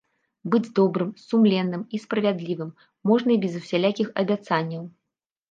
[0.53, 2.71] Быць добрым, сумленным і справядлівым
[3.11, 4.83] можна і без усялякіх абяцанняў.